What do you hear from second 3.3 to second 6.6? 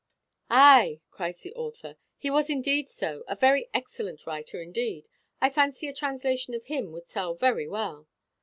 very excellent writer indeed! I fancy a translation